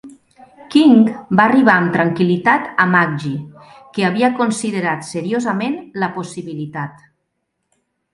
King 0.75 0.93
va 1.39 1.43
dir 1.49 1.59
amb 1.73 1.91
tranquil·litat 1.97 2.71
a 2.85 2.85
McGee 2.93 3.65
que 3.97 4.05
havia 4.07 4.31
considerat 4.39 5.05
seriosament 5.11 5.77
la 6.05 6.09
possibilitat. 6.17 6.97